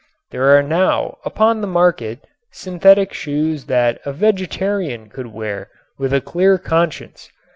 There 0.31 0.57
are 0.57 0.63
now 0.63 1.19
upon 1.25 1.61
the 1.61 1.67
market 1.67 2.25
synthetic 2.51 3.13
shoes 3.13 3.65
that 3.65 4.01
a 4.03 4.11
vegetarian 4.11 5.09
could 5.09 5.27
wear 5.27 5.69
with 5.99 6.11
a 6.11 6.21
clear 6.21 6.57
conscience. 6.57 7.29